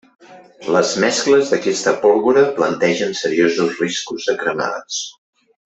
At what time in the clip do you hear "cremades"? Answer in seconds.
4.43-5.01